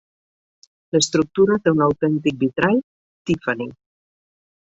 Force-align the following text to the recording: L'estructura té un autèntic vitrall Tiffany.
L'estructura 0.95 1.57
té 1.65 1.73
un 1.75 1.83
autèntic 1.87 2.39
vitrall 2.45 2.81
Tiffany. 3.31 3.65